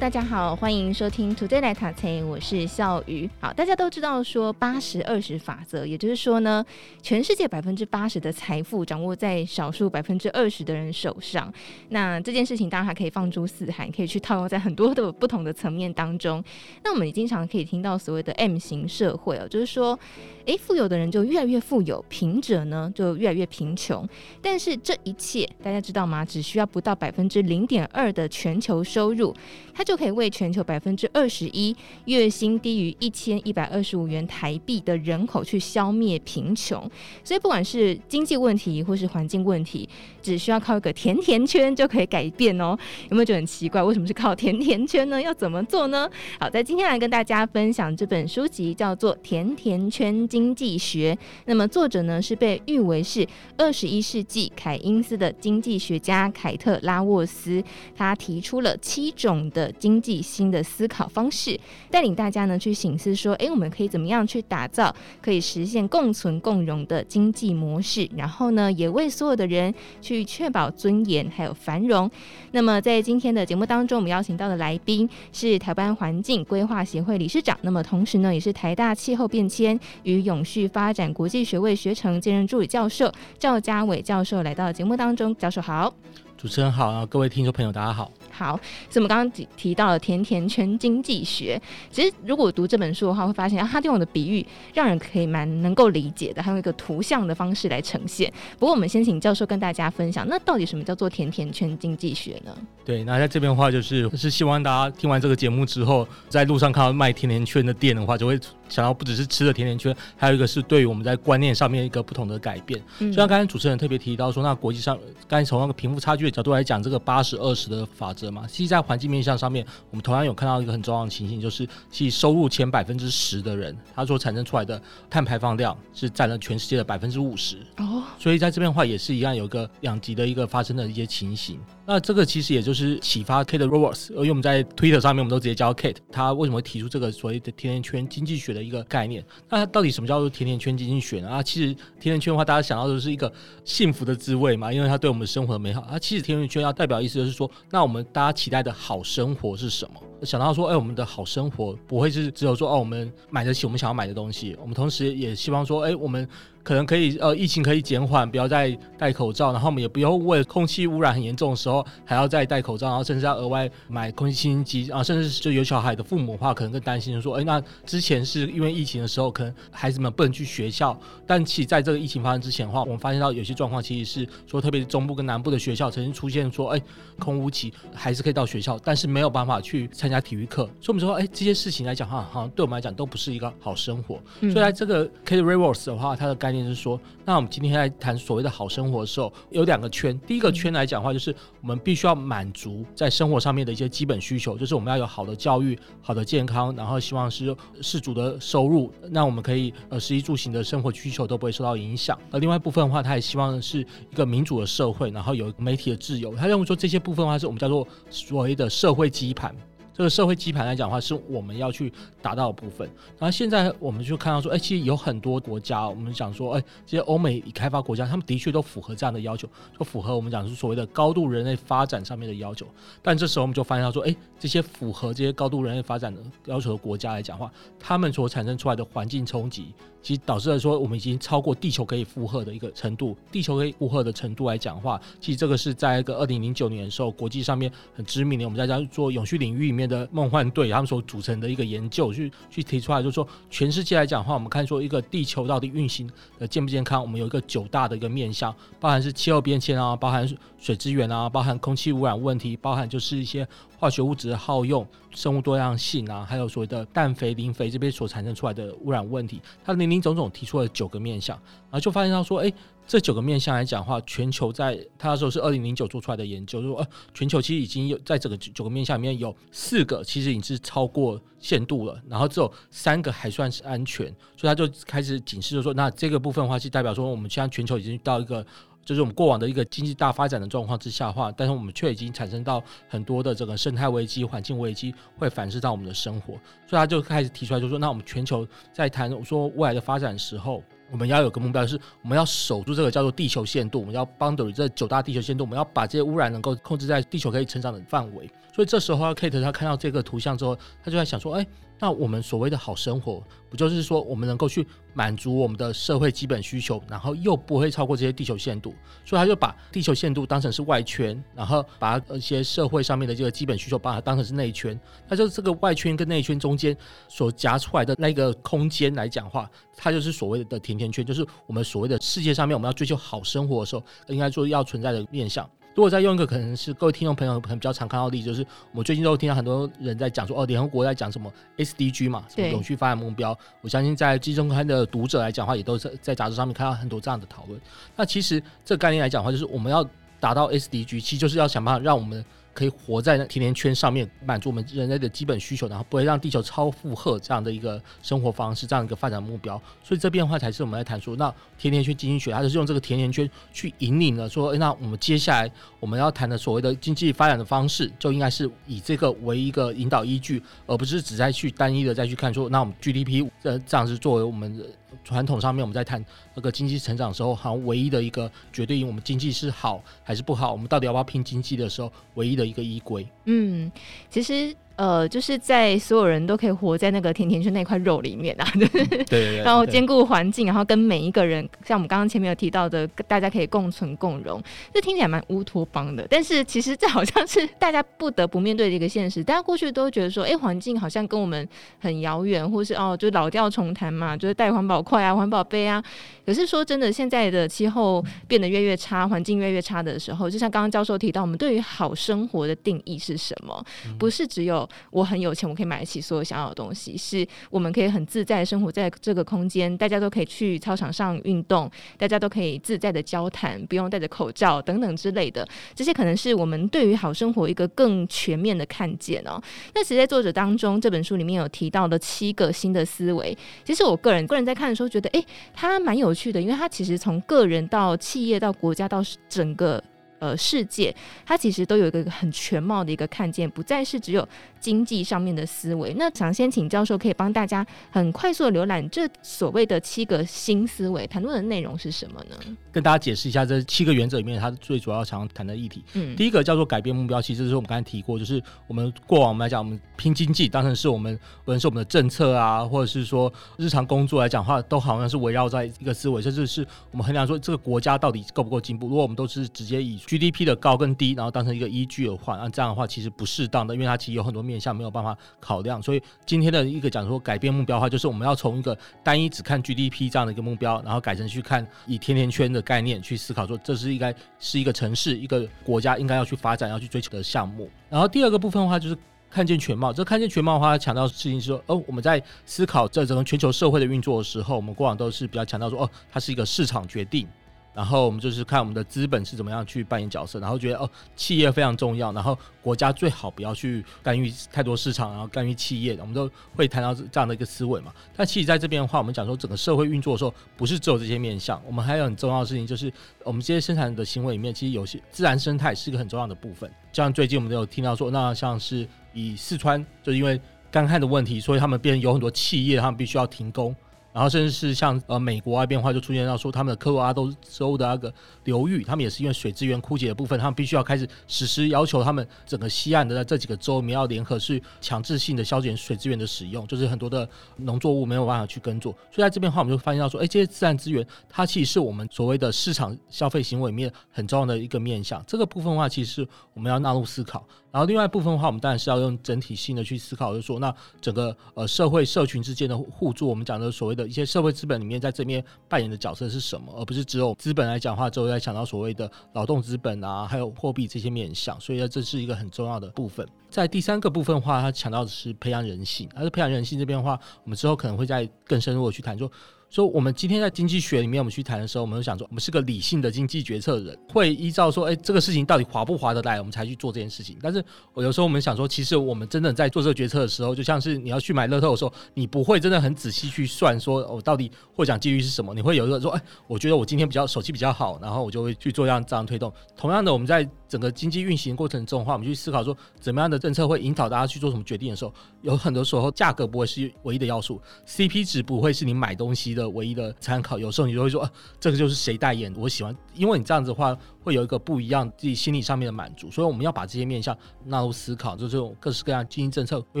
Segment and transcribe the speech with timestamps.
[0.00, 3.28] 大家好，欢迎收听 Today 来读册，我是笑鱼。
[3.38, 6.64] 好，大家都知道说八十二十法则，也就是说呢，
[7.02, 11.52] 全世界百分之八十的财富掌握在少数百分之二十的人手上。
[11.90, 16.42] 那这件事情当然还可以放诸四海，可以去套用在很多的不同的层面当中。
[16.82, 19.98] 那我们也经常可以听到所谓的 M 型社会哦，就是说，
[20.46, 24.08] 诶，富有的人就越来越富有，贫者呢就越来越贫穷。
[24.40, 26.24] 但是这一切大家知道吗？
[26.24, 29.36] 只需要不到百分之零点二的全球收入。
[29.74, 36.88] 它就就可以为全球百分之二十一月薪低于一千一百二十五元台币的人口去消灭贫穷，
[37.24, 39.88] 所以不管是经济问题或是环境问题，
[40.22, 42.76] 只需要靠一个甜甜圈就可以改变哦。
[43.08, 43.82] 有没有觉得很奇怪？
[43.82, 45.20] 为什么是靠甜甜圈呢？
[45.20, 46.08] 要怎么做呢？
[46.38, 51.14] 好，在今天来跟大家分享这本书籍，叫做《甜甜圈经济学》。
[51.46, 57.62] 那么作者呢是被誉为是二十一世纪凯因斯的经济学家凯特拉沃斯，
[57.96, 61.58] 他提出了七种的经济新的思考方式，
[61.90, 68.08] 带领大家呢去醒思说，诶，我们可以怎么样去打造可以实现共存共荣的经济模式？
[68.16, 69.72] 然后呢，也为所有的人
[70.10, 72.10] 去确保尊严还有繁荣。
[72.50, 85.32] 那么在今天的节目当中，我们邀请到的来宾是台湾环境规划协会理事长，那么同时呢，也是台大气候变迁与永续发展国际学位学程兼任助理教授赵家伟教授来到节目当中。
[85.36, 85.94] 教授好。
[86.36, 88.10] 主持人好，各位听众朋友大家好。
[88.40, 91.60] 好，所以我们刚刚提提到了甜甜圈经济学。
[91.90, 98.32] 其实如果读这本书的话，会发现它用的比喻让人可以蛮能够理解的，还有一个图像的方式来呈现。
[98.58, 102.56] 不过我们先请教授跟大家分享，那到底什么叫做甜甜圈经济学呢？
[102.82, 112.80] 对，那在这边的话，就是是希望大家听完这个节目之后，在路上看到卖甜甜圈的店的话，就会想要不只是吃的甜甜圈，还有一个是对于我们在观念上面一个不同的改变。
[113.00, 124.80] 嗯，就像刚才主持人特别提到说，那国际上刚才从那个贫富差距的角度来讲，这个八十二十的法则嘛，其实在环境面向上面，我们同样有看到一个很重要的情形，就是其实收入前百分之十的人，他所产生出来的
[125.10, 127.56] 碳排放量是占了全世界的百分之五十。
[127.78, 131.58] 哦，所以在这边的话也是一样，有一个两极的一个发生的一些情形。
[131.86, 139.24] 那这个其实也就是启发 Kate Roberts，因为我们在 Twitter 上面我们都直接叫 Kate，他为什么会提出这个所谓的甜甜圈经济学的一个概念？
[139.48, 141.24] 那它到底什么叫做甜甜圈基金选？
[141.26, 143.32] 啊，其实甜甜圈的话，大家想到的是一个
[143.64, 145.80] 幸福的滋味嘛，因为它对我们生活的美好。
[145.82, 150.00] 啊，其实甜甜圈要代表意思就是说，那我们大家期待的好生活是什么？
[150.24, 156.28] 想到说，哎，我们的好生活不会是只有说，哦，我们买得起我们想要买的东西，我们同时也希望说，哎，我们。
[156.62, 176.82] 可能可以呃，疫情可以减缓，不要再戴口罩，然后我们也不用为空气污染很严重的时候还要再戴口罩，然后甚至要额外买空气清新机啊，甚至是就有小孩的父母的话，可能更担心说，哎，那之前是因为疫情的时候，可能孩子们不能去学校，但其实在这个疫情发生之前的话，我们发现到有些状况其实是说，特别是中部跟南部的学校曾经出现说，哎，
[177.18, 184.20] 空屋期还是可以到学校，但是没有办法去参加体育课，所以我们说，哎，这些事情来讲哈，好像对我们来讲都不是一个好生活。
[184.40, 187.00] 嗯、所以在这个 Kate Raworth 的话，它的概念是说。
[187.24, 190.18] 那我们今天在谈所谓的好生活的时候，有两个圈。
[190.26, 202.18] 第一个圈来讲的话，就是我们必须要满足在生活上面的一些基本需求，就是我们要有好的教育、好的健康，然后希望是适足的收入，那我们可以呃，食衣住行的生活需求都不会受到影响。
[202.30, 206.34] 而另外一部分的话，他也希望是一个民主的社会，然后有媒体的自由。
[206.34, 209.54] 他认为说这些部分的话，是我们叫做所谓的社会基盘。
[210.00, 212.88] 这个社会基盘来讲的话，是我们要去达到的部分。
[213.18, 219.46] 然后现在我们就看到说，哎，其实有很多国家，我们讲说，哎，这些欧美已开发国家，他们的确都符合这样的要求，
[219.78, 222.66] 就符合我们讲是所谓的高度人类发展上面的要求。
[223.02, 229.74] 但这时候我们就发现到说，哎，这些符合这些高度人类发展的要求的国家来讲的话，他们所产生出来的环境冲击。
[230.02, 233.16] 其实导致了说，我们已经超过地球可以负荷的一个程度。
[233.30, 253.46] 地球可以负荷的程度来讲话，其实这个是在一个二零零九年的时候，国际上面很知名的，我们在家做永续领域里面的梦幻队，他们所组成的一个研究，去去提出来，就是说全世界来讲的话，我们看说一个地球到底运行的健不健康，我们有一个九大的一个面向，包含是气候变迁啊，包含水资源啊，包含空气污染问题，包含就是一些。
[253.80, 261.34] 化学物质的耗用、生物多样性啊，还有所谓的氮肥、磷肥这边所产生出来的污染问题，它林林总总提出了九个面向，
[261.70, 262.52] 然后就发现到说，哎。
[262.86, 274.06] 这九个面向来讲的话，全球在他那时候是二零零九做出来的研究，就说呃，全球其实已经有在这个九个面向里面有四个其实已经是超过限度了，然后只有三个还算是安全，
[274.36, 278.44] 所以他就开始警示，就说那这个部分的话，是代表说我们现在全球已经到一个
[278.84, 286.34] 就是我们过往的一个经济大发展的状况之下的话，但是我们却已经产生到很多的这个生态危机、环境危机会反噬到我们的生活，
[286.66, 298.30] 所以他就开始提出来就说，那我们全球在谈说未来的发展时候，我们要有个目标，是我们要守住这个叫做地球限度，我们要 boundary 这九大地球限度，我们要把这些污染能够控制在地球可以成长的范围。
[298.54, 301.46] 所以这时候，Kate 他看到这个图像之后，他就在想说，哎。
[301.82, 308.74] 那我们所谓的好生活，不就是说我们能够去满足我们的社会基本需求，然后又不会超过这些地球限度？
[309.02, 314.78] 所以他就把地球限度当成是外圈，然后把一些社会上面的这个基本需求，把它当成是内圈。
[315.08, 316.76] 那就这个外圈跟内圈中间
[317.08, 325.48] 所夹出来的那个空间来讲话，它就是所谓的停甜圈，就是我们所谓的世界上面我们要追求好生活的时候，应该说要存在的面向。
[325.74, 333.38] 如果再用一个可能是各位听众朋友可能比较常看到的例子，就是我们最近都听到很多人在讲说，哦，联合国在讲什么 SDG 嘛，什么永续发展目标。
[333.60, 337.60] 我相信在基金周刊的读者来讲的话，也都是在杂志上面看到很多这样的讨论。
[337.94, 339.86] 那其实这个概念来讲的话，就是我们要
[340.18, 342.24] 达到 SDG，其实就是要想办法让我们。
[342.52, 349.60] 可以活在那甜甜圈上面，满足我们人类的基本需求，然后不会让地球超负荷这样的一个生活方式，这样一个发展目标。
[349.82, 364.64] 所以这边的话才是我们在谈说，那甜甜圈经济学，它就是用这个甜甜圈去引领了说，那我们接下来我们要谈的所谓的经济发展的方式，就应该是以这个为一个引导依据，而不是只在去单一的再去看说，那我们 GDP 这这样是作为我们的。
[365.04, 366.04] 传统上面，我们在谈
[366.34, 373.06] 那个经济成长的时候，好像唯一的一个决定我们经济是好还是不好，我们到底要不要拼经济的时候，唯一的一个依归。
[373.24, 373.70] 嗯，
[374.08, 374.56] 其实。
[374.80, 384.42] 呃，就是在所有人都可以活在那个甜甜圈那块肉里面啊，对对对，然后兼顾环境，然后跟每一个人，像我们刚刚前面有提到的，大家可以共存共荣，
[384.72, 386.06] 这听起来蛮乌托邦的。
[386.08, 389.22] 但是其实这好像是大家不得不面对的一个现实。
[389.22, 391.46] 大家过去都觉得说，哎，环境好像跟我们
[391.78, 395.84] 很遥远，或是哦，就老调重弹嘛，就是带环保筷啊、环保杯啊。
[396.24, 403.62] 可是说真的，现在的气候变得越越差，环境越越差的时候，就像刚刚教授提到，我们对于好生活的定义是什么？
[403.98, 406.96] 不是只有我很有钱，我可以买得起所有想要的东西。
[406.96, 415.46] 是我们可以很自在的生活在这个空间，大家都可以去操场上运动，大家都可以自在的交谈，不用戴着口罩等等之类的。
[415.74, 419.40] 这些可能是我们对于好生活一个更全面的看见哦。
[419.74, 425.24] 那其实在作者当中这本书里面有提到的七个新的思维，其实我个人个人在看的时候觉得，诶，
[425.54, 429.82] 它蛮有趣的，因为它其实从个人到企业到国家到整个。
[430.20, 430.94] 呃，世界
[431.26, 434.26] 它其实都有一个很全貌的一个看见，不再是只有
[434.60, 435.92] 经济上面的思维。
[435.94, 442.36] 那想先请教授可以帮大家很快速的浏览这所谓的七个新思维，谈论的内容是什么呢？
[442.72, 445.84] 跟大家解释一下这七个原则里面，它最主要想要谈的议题。
[445.94, 451.14] 嗯，第一个叫做改变目标，其实就是我们刚才提过，就是我们过往我们来讲，我们拼经济当成是我们
[451.44, 458.88] 无论是我们的政策啊，或者是说日常工作来讲的话，都好像是围绕在一个思维，甚至是我们衡量说这个国家到底够不够进步。
[458.88, 465.82] 如果我们都是直接以 GDP 的高跟低，然后当成一个依据的话，那这样的话其实不适当的，因为它其实有很多面向没有办法考量。
[465.82, 477.68] 所以今天的一个讲说改变目标的话，就是我们要从一个单一只看 GDP 这样的一个目标，然后改成去看以甜甜圈的概念去思考，说这是应该是一个城市、一个国家应该要去发展、要去追求的项目。
[477.88, 478.96] 然后第二个部分的话，就是
[479.30, 479.92] 看见全貌。
[479.92, 487.26] 这看见全貌的话，强调事情是说，哦，我们在思考这整个全球社会的运作的时候，我们过往都是比较强调说，哦，它是一个市场决定。
[487.72, 497.92] 然后我们就是看我们的资本是怎么样去扮演角色，然后觉得哦，企业非常重要，然后国家最好不要去干预太多市场，然后干预企业，我们都会谈到这样的一个思维嘛。
[498.16, 502.92] 但其实在这边的话，我们讲说整个社会运作的时候，不是只有这些面向，我们还有很重要的事情，就是
[503.24, 506.70] 我们这些生产的行为里面，其实有些自然生态是一个很重要的部分。
[506.92, 510.40] 像最近我们都有听到说，那像是以四川，就是因为
[510.72, 513.74] 干旱的问题，所以他们变有很多企业，他们必须要停工。
[514.12, 518.12] 然后甚至是像呃美国那边的话，就出现到说他们的科罗拉多州的那个
[518.44, 528.92] 流域，他们也是因为水资源枯竭的部分，他们必须要开始实施要求他们整个西岸的在这几个州你要联合去强制性的削减水资源的使用，就是很多的农作物没有办法去耕作。
[529.12, 535.22] 所以在这边的话，我们就发现到说，哎，这些自然资源它其实是我们所谓的市场消费行为里面很重要的一个面向。
[535.26, 537.46] 这个部分的话，其实是我们要纳入思考。
[537.72, 553.26] 然后另外一部分的话，我们当然是要用整体性的去思考，就是说，那整个呃社会社群之间的互助，我们讲的所谓的一些社会资本里面，在这边扮演的角色是什么，而不是只有资本来讲话，之后再想到所谓的劳动资本啊，还有货币这些面向，所以，这是一个很重要的部分。
[553.48, 559.30] 在第三个部分的话，它强调的是培养人性，而是培养人性这边的话，我们之后可能会再更深入的去谈说。
[559.70, 567.38] 说，我们今天在经济学里面，我们去谈的时候，我们就想说，我们是个理性的经济决策人，会依照说，哎，这个事情到底划不划得来，我们才去做这件事情。
[567.40, 575.54] 但是我有时候我们想说，其实我们真的在做这个决策的时候，就像是你要去买乐透的时候，你不会真的很仔细去算说，我、到底获奖几率是什么？
[575.54, 579.52] 你会有一个说，哎，我觉得我今天比较手气比较好，然后我就会去做这样这样推动。
[579.76, 585.12] 同样的，我们在整个经济运行过程中的话，我们去思考说，怎么样的政策会引导大家去做什么决定的时候，
[585.42, 590.60] 有很多时候价格不会是唯一的要素，CP 值不会是你买东西的唯一的参考。
[590.60, 596.30] 有时候你就会说，啊，这个就是谁代言，我喜欢，因为你这样子的话，会有一个不一样自己心理上面的满足。
[596.30, 600.00] 所以我们要把这些面向纳入思考，就是这种各式各样经济政策规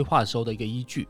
[0.00, 1.08] 划的时候的一个依据。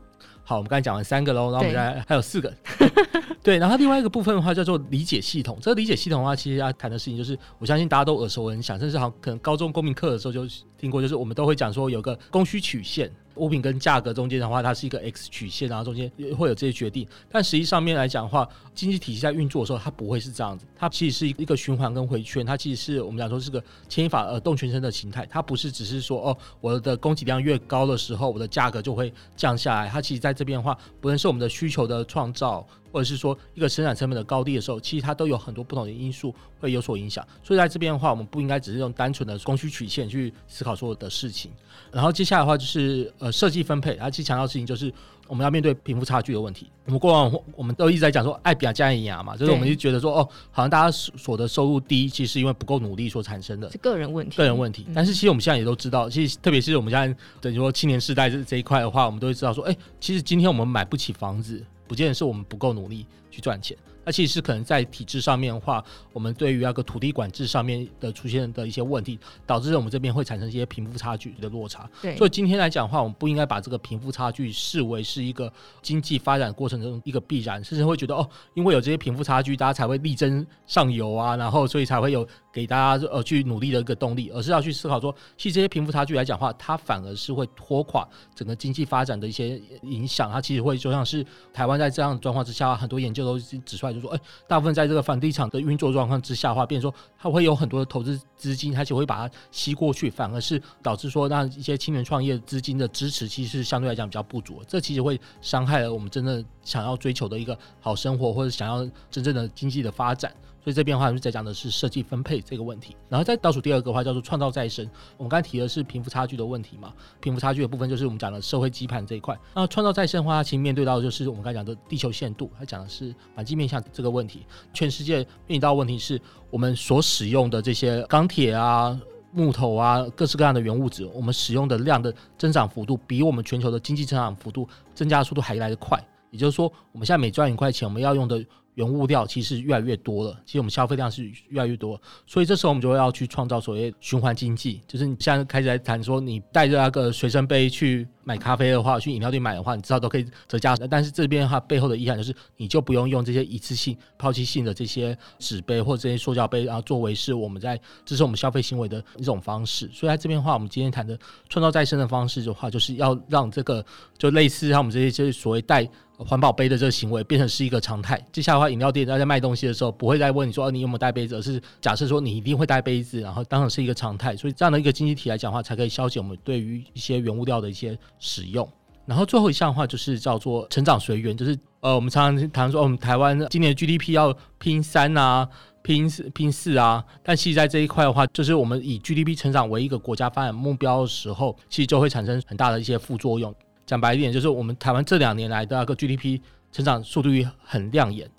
[0.51, 2.53] 好，我们刚才讲完三个喽，然后我们再还有四个。
[3.41, 5.57] 对，然后另外一个部分的话叫做理解系统。
[5.61, 10.45] 这个理解系统的话，其实要谈的事情就是，我相信大家都耳熟能详，甚至好像可能高中公民课的时候就
[10.77, 13.09] 听过，就是我们都会讲说有个供需曲线。
[13.41, 17.07] 物品跟价格中间的话，它是一个 X 曲线，然后中间会有这些决定。
[17.27, 20.65] 但实际上面来讲的话，经济体系在运作的时候，它不会是这样子。
[20.77, 25.25] 它其实是一个循环跟回圈，它其实是我们讲说是个牵一发而动全身的形态。
[25.27, 29.89] 它不是只是说哦，我的供给量越高的时候，我的价格就会降下来。
[29.89, 37.25] 它其实在这边的话，不论是我们的需求的创造，或者是说一个生产成本的高低的时候，其实它都有很多不同的因素会有所影响。
[37.43, 41.51] 所以在这边的话，我们不应该只是用单纯的供需曲线去思考所有的事情。
[41.91, 44.93] 然后接下来的话就是呃设计分配，它其实强调的事情就是
[45.27, 46.69] 我们要面对贫富差距的问题。
[46.85, 54.37] 我们过往我们都一直在讲说爱比亚加一牙嘛，就是我们就觉得说哦，好像大家所得收入低，其实是因为不够努力所产生的，是个人问题。
[54.37, 54.85] 个人问题。
[54.93, 61.63] 但是其实我们现在也都知道，其实特别是我们现在等于说青年世代这这一块的话，我们都会知道说，哎，其实今天我们买不起房子。
[61.91, 71.89] 不见得是我们不够努力去赚钱，那其实是可能在体制上面的话，我们对于那个土地管制上面的出现的一些问题，导致我们这边会产生一些贫富差距的落差。
[72.01, 82.27] 对，所以今天来讲的话，我们不应该把这个贫富差距视为是一个经济发展过程中一个必然，甚至会觉得哦，因为有这些贫富差距，大家才会力争上游啊，然后所以才会有。
[82.53, 88.05] 给大家呃去努力的一个动力，而是要去思考说，其实这些贫富差距来讲的话，它反而是会拖垮
[88.35, 90.29] 整个经济发展的一些影响。
[90.29, 104.61] 它其实会就像是台湾在这样的状况之下，很多研究都指出来，就说，哎，大部分在这个房地产的运作状况之下的话，变说它会有很多的投资资金，它就会把它吸过去，反而是导致说让一些青年创业资金的支持，其实是相对来讲比较不足。
[104.67, 110.33] 这其实会伤害了我们真正想要追求的一个好生活，或者想要真正的经济的发展。
[110.63, 114.87] 所以这边的话，我们在讲的是设计分配这个问题，然后再倒数第二个的话叫做创造再生。
[115.17, 119.35] 我们刚才提的是贫富差距的问题嘛，贫富差距的部分就是我们讲的社会基盘这一块。
[119.55, 124.45] 那创造再生的话，其实面对到的就是我们刚才讲的地球限度，它讲的是环境面向这个问题。
[124.71, 128.95] 全世界面临到的问题是我们所使用的这些钢铁啊、
[129.31, 135.99] 木头啊、各式各样的原物质，我们使用的量的增长幅度比我们全球的经济增长幅度增加的速度还来得快。
[136.29, 138.45] 也就是说，我们现在每赚一块钱，我们要用的。
[138.75, 159.89] 原物料其实越来越多了，其实我们消费量是越来越多，所以这时候我们就要去创造所谓循环经济，就是你现在开始在谈说，你带着那个随身杯去买咖啡的话，去饮料店买的话，你知道都可以折价，但是这边的话背后的意涵就是，你就不用用这些一次性抛弃性的这些纸杯或者这些塑胶杯，然后作为是我们在支持我们消费行为的一种方式。
[159.93, 161.17] 所以在这边的话，我们今天谈的
[161.49, 163.85] 创造再生的方式的话，就是要让这个
[164.17, 165.87] 就类似像我们这些就是所谓带。
[166.23, 168.23] 环保杯的这个行为变成是一个常态。
[168.31, 174.35] 接下来话，饮料店在卖东西的时候，不会再问你说，你有没有带杯子，而是假设说你一定会带杯子，然后当成是一个常态。
[174.35, 178.67] 所以这样的一个经济体来讲的话，才可以消减我们对于一些原物料的一些使用。
[179.05, 185.47] 然后最后一项的话，就是叫做成长随缘，就是呃，我们常常谈说，我们台湾今年 GDP 要拼三啊，
[185.81, 193.53] 拼四拼四啊，但其实在这一块的话，就是我们以 GDP 成长为一个国家发展目标的时候，其实就会产生很大的一些副作用。
[193.87, 196.39] 讲白一点，就是我们台湾这两年来的那个 GDP
[196.71, 197.29] 成长速度
[197.63, 198.29] 很亮眼，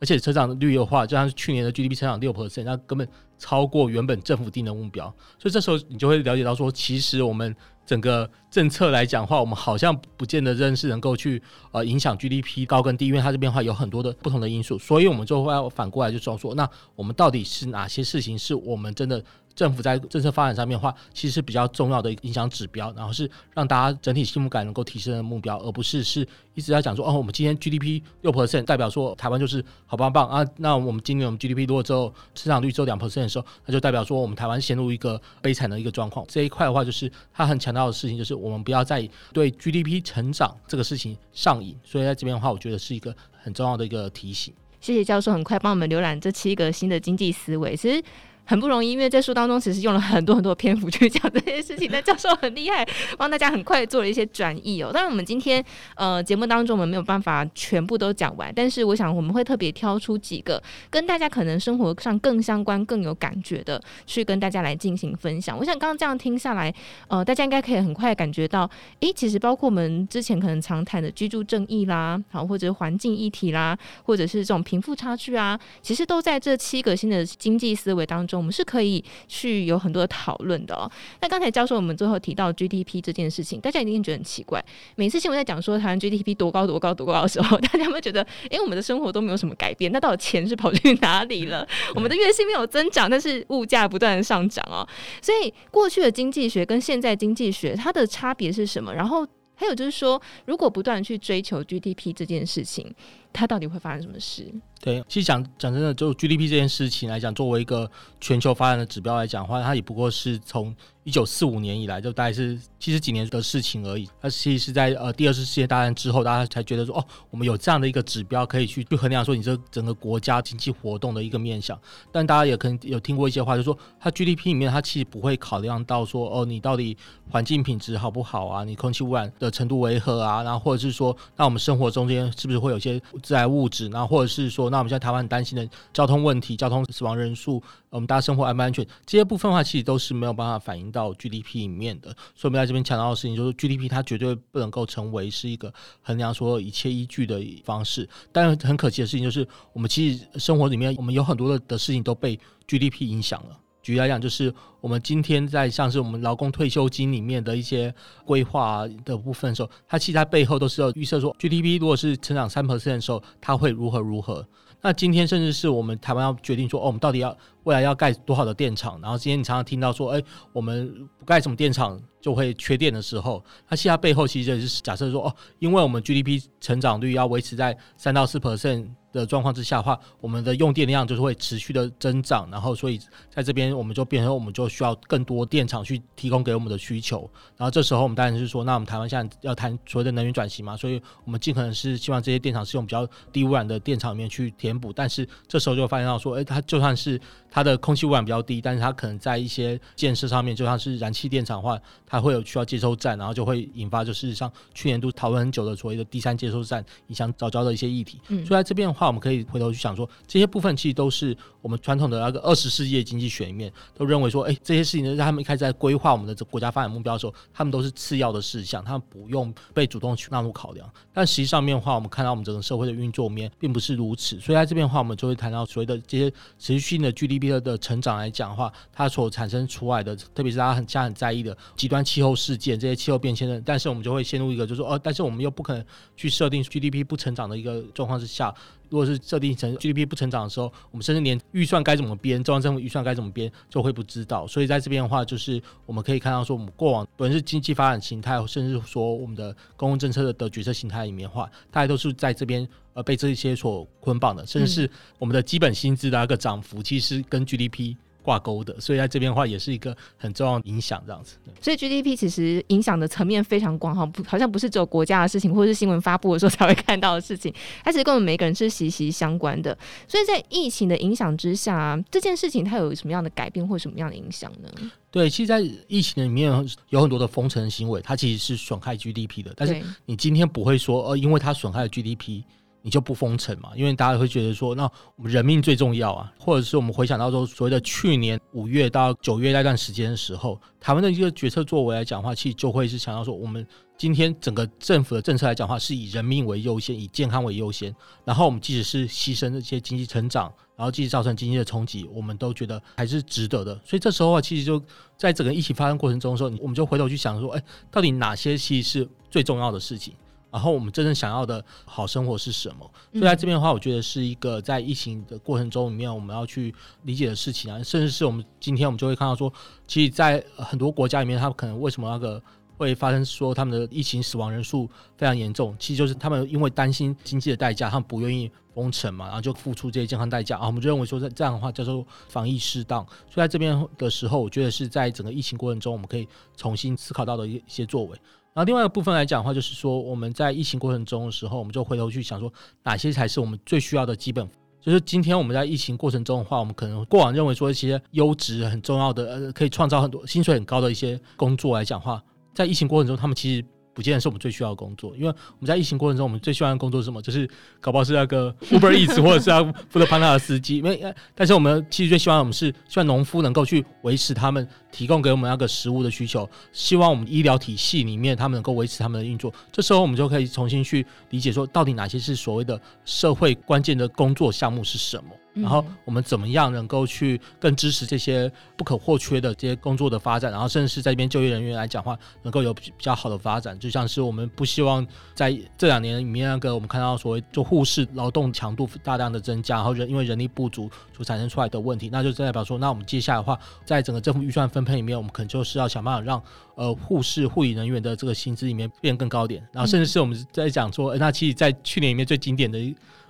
[0.00, 3.06] 而且成长率的话，就像是去年的 GDP 成长六 percent，那根本
[3.38, 5.06] 超过原本政府定的目标。
[5.38, 7.54] 所以这时候你就会了解到说，其实我们
[7.84, 11.42] 整个政策来讲的话，我们好像不见得认识能够去
[11.72, 14.78] 呃影响 GDP 高跟低，因为它这边的话有很多的不同的因素。
[14.78, 19.22] 所以我们就会要反过来就说说，那我们到底是哪些事情是我们真的？
[19.54, 36.24] 政府在政策发展上面的话，其实是比较重要的影响指标，然后是让大家整体幸福感能够提升的目标，而不是是一直在讲说哦，我们今天 GDP 六 percent 代表说台湾就是好棒棒啊，那我们今年我们 GDP 如果只有成长率只有两 percent 的时候，那就代表说我们台湾陷入一个悲惨的一个状况。
[36.28, 41.76] 这一块的话，就是他很强调的事情，就是我们不要再对 GDP 成长这个事情上瘾。
[41.84, 44.54] 所以在这边的话，我觉得是一个很重要的一个提醒。
[44.80, 47.76] 谢谢教授，很快帮我们浏览这七个新的经济思维。
[47.76, 48.02] 其实。
[48.50, 51.88] 很不容易，因为在书当中其实用了很多很多篇幅去讲这些事情。
[51.92, 52.84] 那教授很厉害，
[53.16, 54.90] 帮大家很快做了一些转译哦。
[54.92, 55.64] 当然，我们今天
[55.94, 65.56] 呃节目当中我们没有办法全部都讲完，但是我想我们会特别挑出几个跟大家可能生活上更相关、更有感觉的，去跟大家来进行分享。
[65.56, 66.74] 我想刚刚这样听下来，
[67.06, 80.90] 呃，大家应该可以很快感觉到，诶，其实包括我们之前可能常谈的居住正义啦，好，或者是环境议题啦，或者是这种贫富差距啊，其实都在这七个新的经济思维当中，我们是可以去有很多的讨论的哦。
[81.20, 84.64] 那刚才教授我们最后提到 GDP 这件事情，大家一定觉得很奇怪。
[84.96, 91.68] 每次新闻在讲说台湾 GDP 多高多高多高的时候，大家会觉得，诶，我们的生活都没有什么改变，那到底钱是跑去哪里了？
[91.94, 94.88] 我们的月薪没有增长，但是物价不断的上涨哦。
[95.20, 98.94] 所以过去的经济学跟现在经济学它的差别是什么？
[98.94, 102.90] 然后还有就是说，如果不断去追求 GDP 这件事情，
[103.32, 104.52] 它到底会发生什么事？
[104.82, 114.08] 对，其实讲讲真的，就 GDP 这件事情来讲，作为一个全球发展的指标来讲的话，它也不过是从一九四五年以来，就大概是七十几年的事情而已。
[114.22, 121.78] 它其实是在呃第二次世界大战之后，大家才觉得说，哦，我们有这样的一个指标可以去去衡量说你这整个国家经济活动的一个面向。
[122.10, 126.96] 但大家也可能有听过一些话，就说它 GDP 里面它其实不会考量到说，哦，你到底
[127.28, 128.64] 环境品质好不好啊？
[128.64, 130.42] 你空气污染的程度为何啊？
[130.42, 133.88] 然后或者是说，那我们生活中间是不是会有些致癌物质？
[133.90, 142.08] 那或者是说，那我们现在台湾很担心的交通问题、交通死亡人数，我们大家生活安不安全这些部分的话，其实都是没有办法反映到 GDP 里面的。
[142.34, 145.72] 所以我们在这边强调的事情，就是 GDP 它绝对不能够成为是一个
[146.02, 148.08] 衡量所有一切依据的方式。
[148.32, 153.58] 但很可惜的事情就是，我们其实生活里面我们有很多的的事情都被 GDP 影响了。
[153.82, 157.94] 举例来讲，就是我们今天在像是我们劳工退休金里面的一些
[158.24, 164.46] 规划的部分的时候，它其实在背后都是要预测说，GDP 如果是成长三 percent 的时候，它会如何如何。
[164.82, 168.98] 那今天甚至是我们台湾要决定说，哦，我们到底要未来要盖多少的电厂？
[169.02, 170.22] 然后今天你常常听到说，哎，
[170.54, 182.98] 我们不盖什么电厂就会缺电的时候，它其实它背后其实也是假设说，哦，因为我们 GDP 成长率要维持在三到四 percent 的状况之下的话，我们的用电量就是会持续的增长，然后所以
[183.30, 187.30] 在这边我们就变成我们就需要更多电厂去提供给我们的需求。
[187.56, 194.80] 然后这时候我们当然是说，那我们台湾现在要谈所谓的能源转型嘛，所以我们尽可能是希望这些电厂是用比较低污染的电厂里面去填。
[194.80, 208.18] 补，但是这时候就发现到说，诶，它就算是它的空气污染比较低，但是它可能在一些建设上面，就像是燃气电厂的话，它会有需要接收站，然后就会引发就是像去年都讨论很久的所谓的第三接收站影响早交的一些议题。
[208.28, 220.88] 嗯，所以在这边的话，我们可以回头去想说，这些部分其实都是我们传统的那个二十世纪经济学里面都认为说，诶，这些事情呢，让他们一开始在规划我们的这国家发展目标的时候，他们都是次要的事项，他们不用被主动去纳入考量。
[221.12, 224.60] 但实际上面的话，我们看到我们整个社会的运作面并不是如此，所以。
[224.60, 235.82] 在这边的话，我们就会谈到所谓的这些持续性的 GDP 的成长来讲的话，它所产生出来的，特别是大家很现在很在意的极端气候事件，这些气候变迁的，但是我们就会陷入一个，就是说，哦，但是我们又不可能
[236.14, 238.54] 去设定 GDP 不成长的一个状况之下。
[238.90, 244.46] 如果是设定成 GDP 不成长的时候，我们甚至连预算该怎么编，中央政府预算该怎么编，就会不知道。
[244.46, 257.96] 所以在这边的话，就是我们可以看到说，我们过往不论是经济发展形态，甚至说我们的公共政策的决策形态里面话，大家都是在这边呃被这些所捆绑的，甚至是我们的基本薪资的那个涨幅，其实跟 GDP。
[258.22, 261.36] 挂钩的，所以在这边的话也是一个很重要的影响，这样子。
[261.60, 267.52] 所以 GDP 其实影响的层面非常广哈，不好像不是只有国家的事情，或者是新闻发布的时候才会看到的事情，
[267.84, 269.76] 它其实跟我们每个人是息息相关的。
[270.06, 274.68] 所以在疫情的影响之下，这件事情它有什么样的改变或什么样的影响呢？
[275.10, 276.52] 对，其实，在疫情里面
[276.90, 279.52] 有很多的封城行为，它其实是损害 GDP 的。
[279.56, 282.42] 但是你今天不会说，呃，因为它损害了 GDP。
[282.82, 283.70] 你就不封城嘛？
[283.76, 293.66] 因为大家会觉得说，那我们人命最重要啊，或者是我们回想到说，所谓的去年五月到九月那段时间的时候，台湾的一个决策作为来讲的话，其实就会是想到说，我们
[293.98, 297.94] 今天整个政府的政策来讲的话，是以人命为优先，以健康为优先。
[298.24, 303.78] 然后我们即使是牺牲这些经济成长，然后即使造成经济的冲击，我们都觉得还是值得的。
[303.84, 304.82] 所以这时候啊，其实就
[305.18, 310.14] 在整个疫情发生过程中的时候，我们就回头去想说，哎，到底哪些其实是最重要的事情？
[310.50, 312.90] 然后我们真正想要的好生活是什么？
[313.12, 319.52] 所以在这边的话，我觉得是一个在疫情的过程中里面，我们要去理解的事情啊，甚至是我们今天我们就会看到说，
[319.86, 322.42] 其实，在很多国家里面，他们可能为什么那个
[322.76, 330.66] 会发生说他们的疫情死亡人数非常严重，其实就是他们因为担心经济的代价，他们不愿意封城嘛，然后就付出这些健康代价啊。
[330.66, 333.04] 我们就认为说，这这样的话叫做防疫适当。
[333.30, 338.18] 所以在这边的时候，我觉得是在整个疫情过程中，我们可以重新思考到的一些作为。
[338.60, 344.46] 然后另外一个部分来讲的话，就是说我们在疫情过程中的时候，我们就回头去想说，哪些才是我们最需要的基本
[344.82, 353.64] 就是今天我们在疫情过程中的话，我们可能过往认为说一些优质很重要的，呃，可以创造很多薪水很高的一些工作来讲话，在疫情过程中，他们其实。
[353.92, 357.20] 不见得是我们最需要的工作，因为我们在疫情过程中，我们最需要的工作是什么？
[357.20, 357.46] 就是
[357.80, 360.78] 搞不好是那个 Uber Eats 或者是要负责潘达的司机。
[360.78, 369.52] 因为，但是我们其实最希望我们是希望农夫能够去维持他们提供给我们那个食物的需求，希望我们医疗体系里面他们能够维持他们的运作。
[369.70, 375.30] 这时候我们就可以重新去理解说，到底哪些是所谓的社会关键的工作项目是什么？
[375.52, 380.50] 然后我们怎么样能够去更支持这些不可或缺的这些工作的发展？
[380.50, 383.76] 然后甚至是在这边就业人员来讲话，能够有比较好的发展。
[383.76, 396.42] 就像是我们不希望在这两年里面那个我们看到所谓做护士劳动强度大量的增加，然后人因为人力不足所产生出来的问题，那就代表说，那我们接下来的话，在整个政府预算分配里面，我们可能就是要想办法让
[396.74, 399.66] 呃护士护理人员的这个薪资里面变更高点。
[399.72, 402.78] 然后甚至是我们在讲说，那其实，在去年里面最经典的。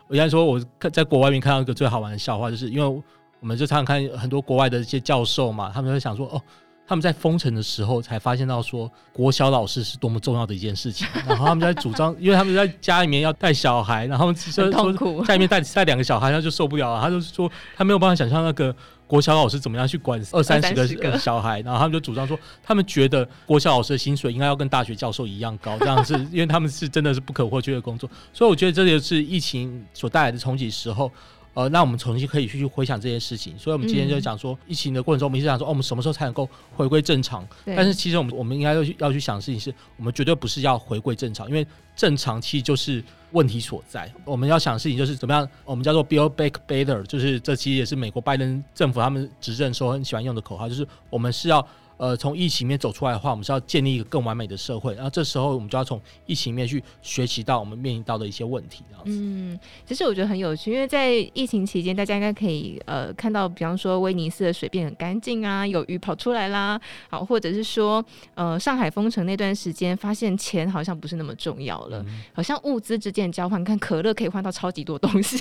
[0.08, 3.02] 我应该说，我看在国外面看到一个最好玩的笑话，就是因为
[3.38, 6.42] 我们就常常看很多国外的一些教授嘛，他们会想说，哦，
[6.84, 14.68] 他们在封城的时候才发现到说，国小老师是多么重要的一件事情，然后他们在主张，因为他们在家里面要带小孩，然后就说
[15.24, 18.74] 家里面带带两个小孩，他就受不了了，他就说他没有办法想象那个。
[19.10, 21.60] 国小老师怎么样去管二三十个小孩？
[21.62, 28.08] 然后他们就主张说，他们觉得国小老师的薪水应该要跟大学教授一样高，这样是 因为他们是真的是不可或缺的工作。
[28.32, 31.10] 所以我觉得这就是疫情所带来的冲击时候，
[31.54, 33.58] 呃，那我们重新可以去回想这些事情。
[33.58, 37.44] 所以我们今天就讲说，疫情的过程中，我们一直讲说，哦，我们什么时候才能够回归正常？
[37.64, 43.02] 但是其实我们我们应该要去要去想的事情是，我们绝对不是要回归正常，因为正常其实就是。
[43.32, 51.66] 问题所在，我们要想事情就是怎么样，我们叫做 Build Back Better，就是这其实也是美国拜登政府他们执政时候很喜欢用的口号，就是我们是要。
[52.00, 54.94] 呃，从疫情里面走出来的话，我们是要建立一个更完美的社会。
[54.94, 58.82] 然后这时候，我们就要从疫情里面去学习到我们面临到的一些问题。
[58.88, 59.10] 这样子。
[59.12, 68.02] 嗯，其实我觉得很有趣，因为在疫情期间，大家应该可以呃看到，比方说威尼斯的水变很干净啊，有鱼跑出来啦，好，或者是说
[68.34, 75.38] 呃上海封城那段时间，发现钱好像不是那么重要了，嗯、好像物资之间交换，看可乐可以换到超级多东西，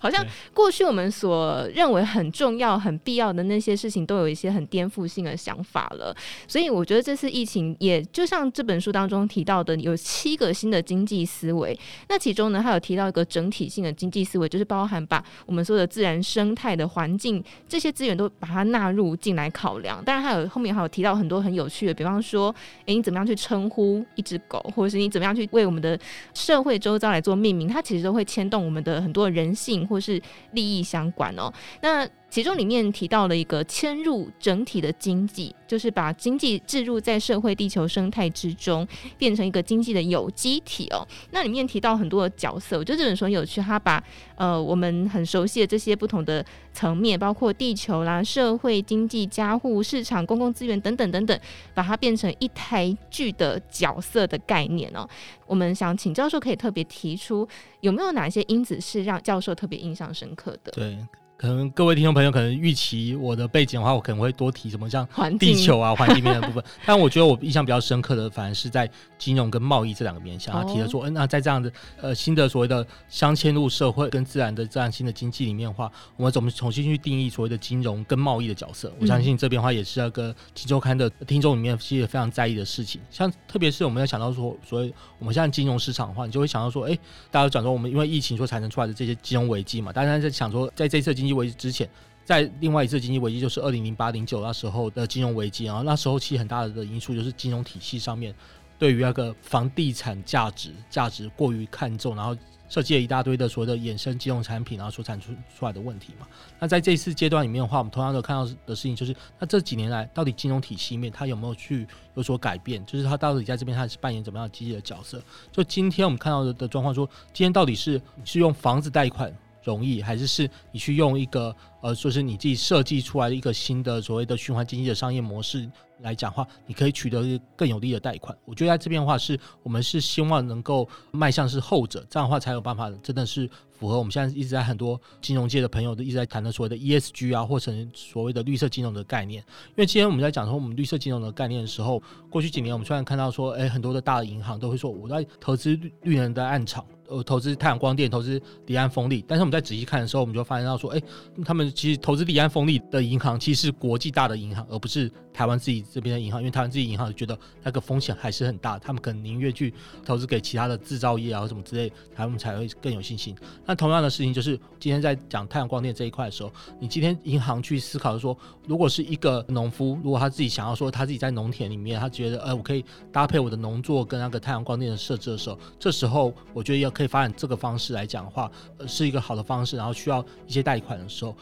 [0.00, 5.36] 好 像过去我们所认为很重要、很必要的那些事情，都有一些很颠覆性的。
[5.44, 6.16] 想法了，
[6.48, 11.78] 所以我觉得这次疫情也就像这本书当中提到的，有七个新的经济思维。
[12.08, 20.02] 那其中呢，还有提到一个整体性的经济思维，就是包含把我们说的自然生态的环境这些资源都把它纳入进来考量。
[20.02, 22.54] 当然，还有后面还有提到很多很有趣的，比方说，
[22.86, 25.98] 诶，你怎么样去称呼一只狗，或者是你怎么样去为我们的
[26.32, 30.20] 社会周遭来做命名，它其实都会牵动我们的很多人性或是
[30.52, 31.52] 利益相关哦。
[31.82, 38.84] 那其中里面提到了一个迁入整体的经济，就是把经济置入在社会地球生态之中，
[39.16, 41.06] 变成一个经济的有机体哦。
[41.30, 44.02] 那里面提到很多的角色，我觉得这本书很有趣，他把
[44.34, 51.40] 呃我们很熟悉的这些不同的层面，包括地球啦、社会、经济、家户、市场、公共资源等等等等，
[51.72, 55.08] 把它变成一台剧的角色的概念哦。
[55.46, 57.46] 我们想请教授可以特别提出，
[57.82, 60.72] 有没有哪些因子是让教授特别印象深刻的？
[60.72, 60.98] 对。
[61.36, 65.06] 可能各位听众朋友可能预期我的背景的话，我可能会多提什么像
[65.38, 66.62] 地球啊、 环境面的部分。
[66.86, 78.92] 但我觉得我印象比较深刻的，反而是在金融跟贸易这两个面向，他提的说，嗯、哦，那在这样的呃新的所谓的镶嵌入社会跟自然的这样新的经济里面的话，我们怎么重新去定义所谓的金融跟贸易的角色？
[79.00, 83.00] 我相信这边的话也是那个《今周刊》的听众里面其实非常在意的事情。
[83.10, 91.88] 像特别是我们要想到说，所以我们现在金融市场的话，你就会想到说，哎、欸，大家都讲说我们因为疫情所产生出来的这些金融危机嘛，大家在想说，在这一次经济危机之前，
[92.22, 98.34] 在另外一次经济危机，就是二零零八零九那时候的金融危机，然后那时候其实很大的因素就是金融体系上面
[98.78, 102.36] 对于那个房地产价值价值过于看重，然后
[102.68, 106.26] 设计了一大堆的所谓的衍生金融产品，然后所产出出来的问题嘛。
[106.58, 112.84] 那在这一次阶段里面的话，我们同样的看到的事情就是，那这几年来到底金融体系面它有没有去有所改变？
[112.84, 115.22] 就是它到底在这边它是扮演怎么样积极的角色？
[115.52, 119.32] 就今天我们看到的的状况说，今天到底是是用房子贷款？
[119.64, 125.68] 容易还是是你去用一个呃，说是你自己设计出来的一个新的所谓的循环经济的商业模式
[126.00, 128.36] 来讲话，你可以取得更有利的贷款。
[128.44, 139.42] 我觉得在这边的话，是我们是希望能够迈向是后者，这样的话才有办法真的是符合我们现在一直在很多金融界的朋友都一直在谈的所谓的 ESG 啊，或者所谓的绿色金融的概念。
[139.70, 146.84] 因为今天我们在讲说我们绿色金融的概念的时候，过去几年我们虽然看到说，哎，很多的大的银行都会说我在投资绿能的暗场。
[147.08, 151.02] 呃，投资太阳光电，投资离岸风力，但是我们在仔细看的时候，我们就发现到说，哎、
[151.44, 159.72] 他们其实投资离岸风力的银行，其实是国际大的银行，而不是台湾自己这边的银行，因为台湾自己银行觉得那个风险还是很大，他们可能宁愿去
[160.04, 163.36] 投资给其他的制造业啊什么之类，他们才会更有信心。
[163.66, 168.36] 那同样的事情就是今天在讲太阳光电这一块的时候，你今天银行去思考说，
[168.66, 178.50] 如果是一个农夫，如果他自己想要说他自己在农田里面，他觉得呃我可以搭配我的农作跟那个太阳光电的设置的时候，这时候我觉得要可以发展这个方式来讲的话，
[178.86, 179.76] 是一个好的方式。
[179.76, 181.36] 然后需要一些贷款的时候。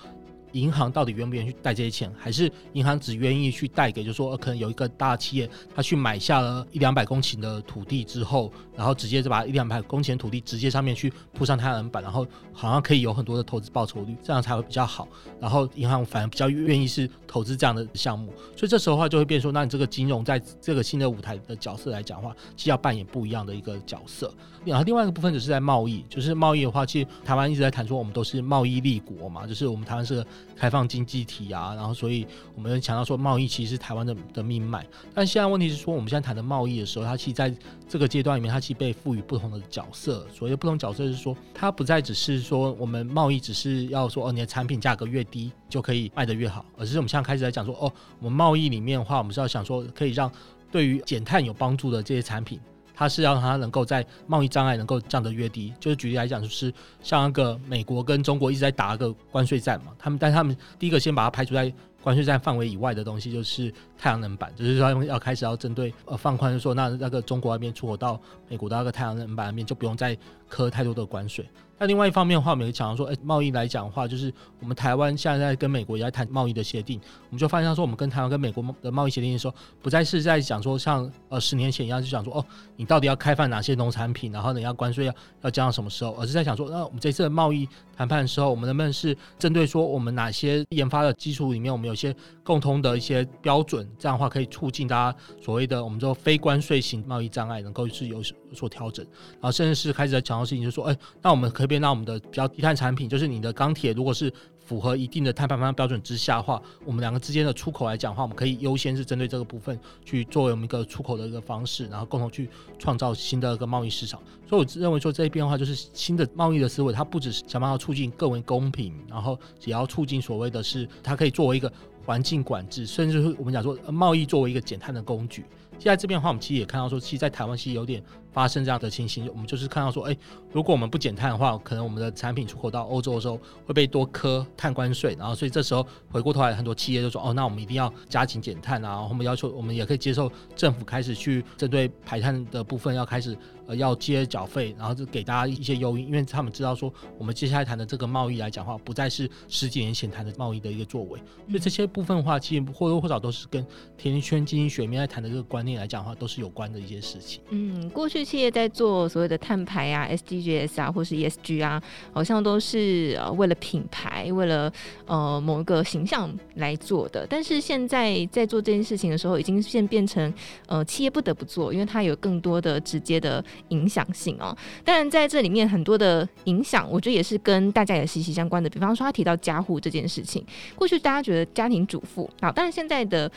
[0.53, 15.09] 银行到底愿不愿意去贷这些钱，还是银行只愿意去贷给，就是说可能有一个大企业，他去买下了一两百公顷的土地之后，然后直接就把一两百公顷土地直接上面去铺上太阳能板，然后好像可以有很多的投资报酬率，这样才会比较好。
[15.41, 24.33] 然后银行反而比较愿意是投资这样的项目，所以这时候的话就会变说，那你这个金融在这个新的舞台的角色来讲的话，其实要扮演不一样的一个角色。
[24.65, 30.25] 然后另外一个部分就是在贸易，就是贸易的话，其实台湾一直在谈说我们都是贸易立国嘛，就是我们台湾是
[30.57, 34.87] 开放经济体啊，然后所以我们强调说贸易其实是台湾的的命脉。
[35.15, 37.55] 但现在问题是说，我们现在谈的贸易的时候，它其实在
[37.89, 40.27] 这个阶段里面，它其实被赋予不同的角色。
[40.33, 50.31] 所谓不同角色是说，它不再只是说我们贸易只是要说哦，你的产品价格越低就可以卖得越好，而是我们现在开始在讲说哦，我们贸易里面的话，我们是要想说可以让
[50.71, 52.61] 对于减碳有帮助的这些产品。
[53.03, 71.49] 它是要让它能够在贸易障碍能够降得越低，就是举例来讲，就是像那个美国跟中国一直在打一个关税战嘛，他们但他们第一个先把它排除在关税战范围以外的东西，就是太阳能板，就是说要开始要针对呃放宽，说那那个中国那边出口到美国的那个太阳能板那边就不用再磕太多的关税。
[71.79, 82.45] 那另外一方面的话，我们也讲到说，哎，贸易来讲的话，就是我们台湾现在在跟美国也在谈贸易的协定，我们就发现说，我们跟台湾跟美国的贸易协定的时候，不再是在讲说像呃十年前一样，就讲说哦，
[82.77, 101.67] 你到底要开放哪些农产品，然后你要关税要要降到什么时候，而是在想说，那我们这次的贸易谈判的时候，我们能不能是针对说我们哪些研发的基础里面，我们有些共通的一些标准，这样的话可以促进大家所谓的我们说非关税型贸易障碍能够是有所调整，然后甚至是开始在讲到事情，就是说，哎，那我们可以。
[101.73, 114.21] 那我们的比较低碳产品，就是你的钢铁，如果是符合一定的碳排放标准之下的话，我们两个之间的出口来讲的话，我们可以优先是针对这个部分去作为我们一个出口的一个方式，然后共同去创造新的一个贸易市场。
[114.47, 121.73] 所以我认为说这一边的话，就是新的贸易的思维，它不只是想办法促进更为公平，然后也要促进所谓的是它可以作为一个
[122.05, 125.45] 环境管制，甚至是我们讲说贸易作为一个减碳的工具。
[125.79, 128.03] 现在这边的话，我们其实也看到说，其实，在台湾其实有点
[128.33, 129.29] 发生这样的情形。
[129.29, 130.17] 我们就是看到说，哎，
[130.53, 135.15] 如果我们不减碳的话，可能我们的产品出口到欧洲的时候会被多科碳关税。
[135.19, 138.89] 然后，所以这时候回过头来，很多企业就说，哦，那我们一定要加紧减碳啊。
[138.89, 151.19] 然后我们要求，我们也可以接受政府开始去针对排碳的部分要开始呃要接缴费，然后就给大家一些优惠，因为他们知道说，我们接下来谈的这个贸易来讲话，不再是十几年前谈的贸易的一个作为。
[151.49, 153.63] 所以这些部分的话，其实或多或少都是跟
[153.99, 155.73] 甜甜圈经济学面在谈的这个观念。
[155.73, 157.43] 来讲话，都是有关的一些事情。
[157.49, 161.83] 嗯，过去企业在做所谓的碳排啊、SDGs 啊，或是 ESG 啊，
[162.13, 164.73] 好像都是呃为了品牌、为了
[165.07, 167.27] 呃某一个形象来做的。
[167.29, 170.33] 但是现在在做这件事情的时候，已经现变成
[170.67, 174.57] 呃企业不得不做，因为它有更多的直接的影响性哦。
[174.85, 178.69] 当然在这里面很多的影响，我觉得也是跟大家也息息相关的。
[178.71, 180.45] 比方说，他提到家户这件事情，
[180.77, 183.31] 过去大家觉得家庭主妇好，但是现在的。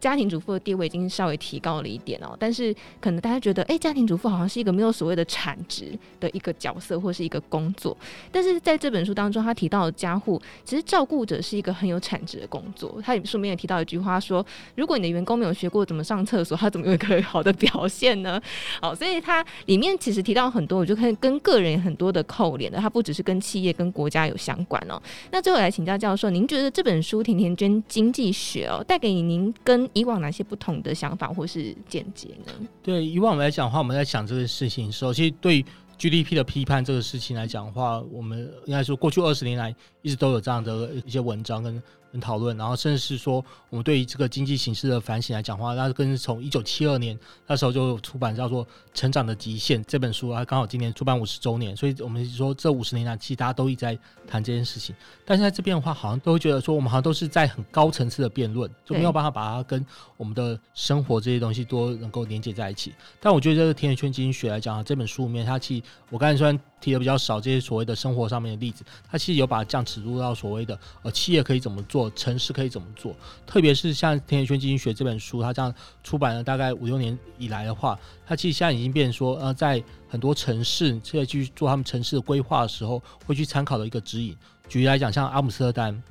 [0.00, 7.96] 家庭主妇的地位已经稍微提高了一点哦，但是可能大家觉得，哎、家庭主妇好像是一个没有所谓的产值的一个角色或是一个工作。
[8.30, 13.00] 但是在这本书当中，他提到的家户，其实照顾者是一个很有产值的工作。
[13.02, 18.40] 他书里面也提到一句话说，如果你的员工没有学过怎么上厕所，他怎么有一个好的表现呢？
[18.80, 25.00] 好， 所以他里面其实提到很多，我就可以跟个人很多的扣连的，它不只是跟企业跟国家有相关哦。
[25.30, 32.52] 那最后来请教教授，您觉得这本书《甜甜圈经济学》哦，带给您跟以往哪些不同的想法或是见解呢？
[32.82, 35.64] 对，以往来讲的话，我们在想这个事情的时候，其实对
[35.98, 41.82] GDP 的批判这个事情来讲的话，我们应该说过去二十年来一直都有这样的一些文章跟。
[42.20, 54.94] 讨论，然后甚至是说，我们对于这个经济形势的反省来讲的话，那更是从一九七二年那时候就出版叫做《成长的极限》这本书啊，刚好今年出版五十周年，所以我们说这五十年来，其实大家都一直在谈这件事情。
[55.24, 59.84] 但是在这边的话，好像都会觉得说，我们好像都是在很高层次的辩论，就没有办法把它跟
[60.16, 62.92] 我们的生活这些东西都能够连接在一起。
[63.20, 72.10] 但我觉得这个甜甜圈经济学来讲啊，这本书里面，它其实我刚才虽然提的比较少这些所谓的生活上面的例子，它其实有把它降尺度到所谓的呃企业可以怎么做。
[72.10, 73.14] 城市可以怎么做？
[73.46, 84.36] 特别是像《甜甜圈经济学》这本书，它这样出版了大概五六年以来的话，它其实现在已经变成说，呃，在很多城市现在去做他们城市的规划的时候，会去参考的一个指引。
[84.68, 86.02] 举例来讲，像阿姆斯特丹，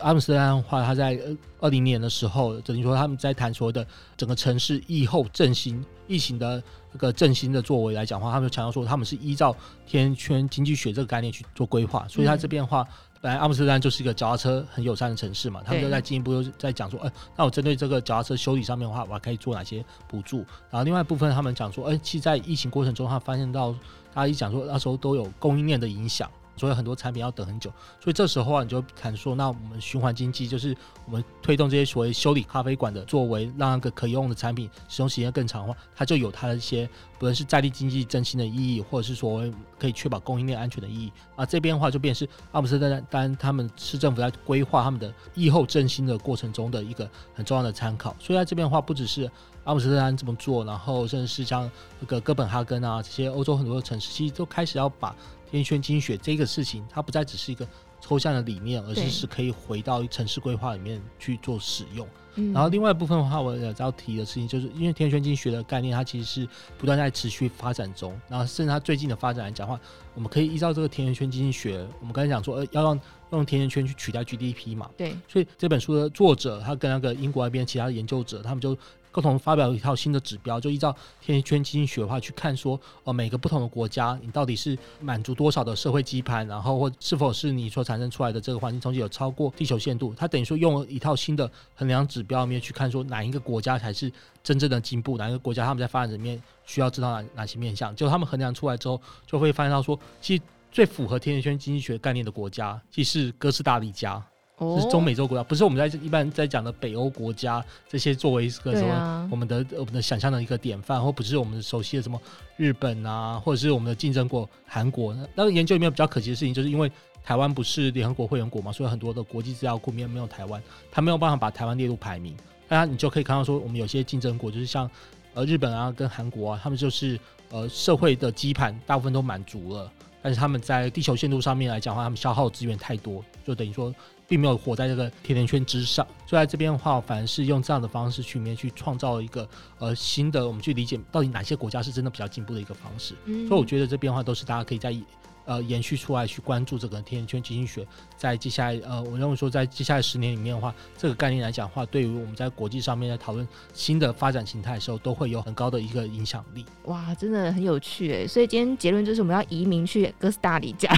[0.00, 1.20] 阿姆斯特丹的话，他在
[1.60, 9.54] 二零年的时候，等于说他们在谈所谓的整个城市疫后振兴、疫情的这个振兴的作为来讲的话，他们强调说他们是依照
[9.86, 12.82] 甜甜圈经济学这个概念去做规划，所以他这边的话。
[12.82, 20.38] 嗯本来阿姆斯特丹就是一个脚踏车很友善的城市嘛，他们就在进一步在讲说，哎、欸，那我针对这个脚踏车修理上面的话，我还可以做哪些补助？
[20.68, 23.72] 然后另外一部分他们讲说，哎、欸，其实，在疫情过程中，他发现到，
[24.12, 26.28] 他一讲说那时候都有供应链的影响。
[26.56, 36.88] 所以很多产品要等很久，所以这时候啊，你就谈说，那我们循环经济就是我们推动这些所谓修理咖啡馆的作为，让那个可用的产品使用时间更长的话，它就有它的一些
[37.18, 41.44] 不论是在地经济振兴的意义，或者是所谓可以确保供应链安全的意义啊。
[41.44, 48.14] 这边的话就变是阿姆斯特丹他们市政府在规划他们的疫后振兴的过程中的一个很重要的参考。
[48.20, 49.28] 所以在这边的话，不只是
[49.64, 55.16] 阿姆斯特丹这么做，然后甚至是像那个哥本哈根啊这些欧洲很多的城市，其实都开始要把。
[55.52, 57.68] 甜甜圈经济学这个事情，它不再只是一个
[58.00, 62.08] 抽象的理念，而是是可以回到城市规划里面去做使用。
[62.54, 68.18] 然后另外一部分的话，我也要提的事情，就是因为甜甜圈经济学的概念，它其实是不断在持续发展中。
[68.26, 69.78] 然后甚至它最近的发展来讲的话，
[70.14, 72.98] 我们可以依照这个甜甜圈经济学，我们刚才讲说，呃，要让
[73.32, 74.88] 用甜甜圈去取代 GDP 嘛。
[74.96, 75.14] 对。
[75.28, 78.74] 所以这本书的作者，他跟那个英国那边其他的研究者，他们就。
[79.12, 94.10] 共同发表一套新的指标，就依照甜甜圈经济学的话去看说，呃，每个不同的国家，你到底是满足多少的社会基盘，然后或是否是你所产生出来的这个环境冲击有超过地球限度，它等于说用了一套新的衡量指标里面去看说，哪一个国家才是
[94.42, 104.24] 真正的进步，哪一个国家他们在发展里面需要知道哪哪些面向，就他们衡量出来之后，就会发现到说，其实最符合甜甜圈经济学概念的国家，即是哥斯达黎加。
[104.58, 112.20] 是中美洲国家，不是我们在一般在讲的北欧国家这些作为一个什么我们的我们的想象的一个典范，或不是我们熟悉的什么
[112.56, 115.16] 日本啊，或者是我们的竞争国韩国。
[115.34, 116.90] 那个研究里面比较可惜的事情，就是因为
[117.24, 122.36] 台湾不是联合国会员国嘛，所以很多的国际资料库里面没有台湾，他没有办法把台湾列入排名。
[122.68, 124.90] 那你就可以看到说，我们有些竞争国就是像
[125.34, 127.18] 呃日本啊跟韩国啊，他们就是
[127.50, 133.92] 呃社会的基盘大部分都满足了，但是他们在地球限度上面来讲的话，他们消耗资源太多，就等于说。
[134.28, 139.46] 并没有活在这个甜甜圈之上，所以在这边的话，反而是用这样的方式去面去创造一个
[139.78, 143.14] 呃新的，我们去理解到底哪些国家是真的比较进步的一个方式。
[143.46, 144.96] 所以我觉得这边的话都是大家可以在。
[145.44, 156.64] 呃，延续出来去关注这个甜甜圈经济学，在接下来呃，我认为说在接下来十年里面的话，这个概念来讲的话，对于我们在国际上面在讨论新的发展形态的时候，都会有很高的一个影响力。
[156.84, 158.26] 哇，真的很有趣哎！
[158.26, 160.88] 所以今天结论就是我们要移民去哥斯达黎加，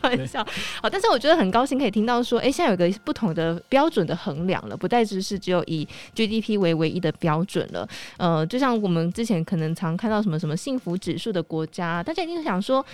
[0.00, 0.46] 开玩笑。
[0.80, 7.88] 好，但是我觉得很高兴可以听到说，哎、欸，现在有个不同的标准的衡量了，不再只是只有以 GDP 为唯一的标准了。
[8.16, 12.84] 呃，就像我们之前可能常看到什么什么幸福指数的国家，大家一定想说。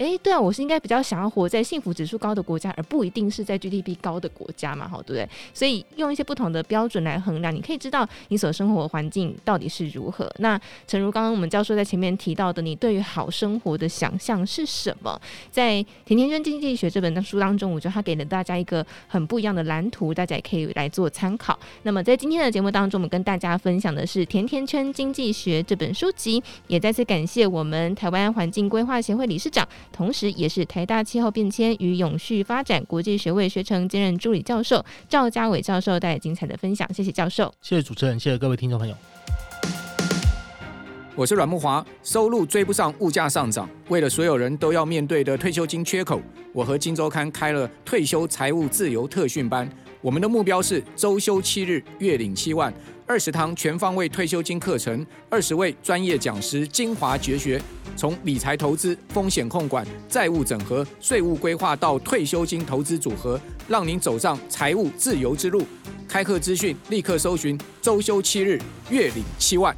[0.00, 5.28] 哎，对啊，我是应该比较想要活在幸福指数高的国家，而不一定是在 GDP 高的国家嘛，好，对不对？
[5.52, 10.26] 所以用一些不同的标准来衡量，你可以知道你所生活的环境到底是如何。
[10.38, 15.20] 那诚如刚刚我们教授在前面提到的，你对于好生活的想象是什么？
[15.50, 15.74] 在
[16.06, 21.58] 《甜甜圈经济学》这本书当中，我觉得他给了大家一个很不一样的蓝图，大家也可以来做参考。
[21.82, 29.68] 那么在今天的节目当中，我们跟大家分享的是《甜甜圈经济学》这本书籍，也再次感谢我们台湾环境规划协会理事长。
[29.92, 36.92] 同时，也是台大气候变迁与永续发展国际学位学程兼任助理教授赵家伟教授带来精彩的分享。
[36.92, 38.94] 谢谢教授，谢谢主持人，谢谢各位听众朋友。
[41.16, 46.18] 我是阮木华，收入追不上物价上涨，为了所有人都要面对的退休金缺口，
[46.54, 49.68] 我和金周刊开了退休财务自由特训班。
[50.00, 52.72] 我们的目标是周休七日，月领七万。
[53.10, 57.60] 二十堂全方位退休金课程，二十位专业讲师精华绝学，
[57.96, 65.66] 从理财投资、风险控管、债务整合、税务规划到退休金投资组合，让您走上财务自由之路。
[66.06, 69.76] 开课资讯立刻搜寻“周休七日，月领七万”。